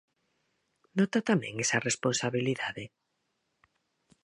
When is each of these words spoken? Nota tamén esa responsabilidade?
Nota 0.97 1.19
tamén 1.29 1.53
esa 1.63 1.83
responsabilidade? 1.87 2.83